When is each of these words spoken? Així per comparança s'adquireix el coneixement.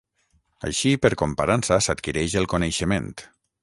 Així 0.69 0.93
per 1.03 1.11
comparança 1.23 1.81
s'adquireix 1.89 2.41
el 2.43 2.53
coneixement. 2.57 3.17